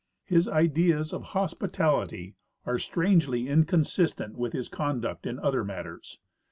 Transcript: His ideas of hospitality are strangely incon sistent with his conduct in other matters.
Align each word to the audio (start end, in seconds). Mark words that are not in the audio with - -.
His 0.25 0.47
ideas 0.47 1.13
of 1.13 1.21
hospitality 1.37 2.33
are 2.65 2.79
strangely 2.79 3.43
incon 3.43 3.85
sistent 3.85 4.33
with 4.33 4.51
his 4.51 4.67
conduct 4.67 5.27
in 5.27 5.37
other 5.37 5.63
matters. 5.63 6.17